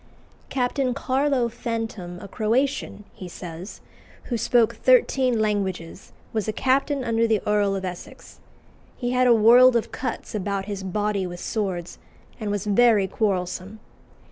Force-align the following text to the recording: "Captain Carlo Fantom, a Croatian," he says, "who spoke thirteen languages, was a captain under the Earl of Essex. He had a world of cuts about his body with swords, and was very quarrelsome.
"Captain 0.49 0.95
Carlo 0.95 1.47
Fantom, 1.47 2.19
a 2.21 2.27
Croatian," 2.27 3.03
he 3.13 3.27
says, 3.27 3.81
"who 4.23 4.35
spoke 4.35 4.77
thirteen 4.77 5.37
languages, 5.39 6.11
was 6.33 6.47
a 6.47 6.51
captain 6.51 7.03
under 7.03 7.27
the 7.27 7.39
Earl 7.45 7.75
of 7.75 7.85
Essex. 7.85 8.39
He 8.97 9.11
had 9.11 9.27
a 9.27 9.35
world 9.35 9.75
of 9.75 9.91
cuts 9.91 10.33
about 10.33 10.65
his 10.65 10.81
body 10.81 11.27
with 11.27 11.39
swords, 11.39 11.99
and 12.39 12.49
was 12.49 12.65
very 12.65 13.05
quarrelsome. 13.07 13.79